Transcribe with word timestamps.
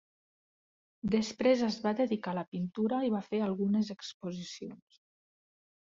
Després 1.15 1.61
es 1.67 1.77
va 1.85 1.93
dedicar 2.01 2.33
a 2.35 2.39
la 2.39 2.45
pintura 2.57 3.05
i 3.11 3.15
va 3.19 3.25
fer 3.31 3.45
algunes 3.51 3.97
exposicions. 3.99 5.03